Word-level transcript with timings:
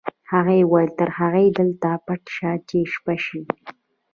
هغې 0.31 0.59
وویل 0.63 0.91
تر 0.99 1.09
هغې 1.19 1.45
دلته 1.59 1.89
پټ 2.05 2.21
شه 2.35 2.51
چې 2.69 2.79
شپه 2.93 3.15
شي 3.25 3.41